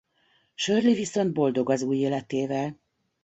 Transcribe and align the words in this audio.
Shirley 0.55 0.93
viszont 0.93 1.33
boldog 1.33 1.69
az 1.69 1.81
új 1.81 1.97
életével. 1.97 2.79